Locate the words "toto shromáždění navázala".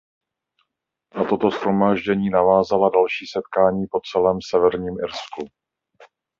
1.25-2.89